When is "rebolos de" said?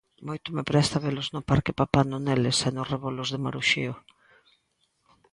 2.93-3.39